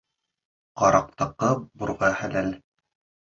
[0.81, 1.51] Ҡараҡтыҡы
[1.83, 2.49] бурға хәләл.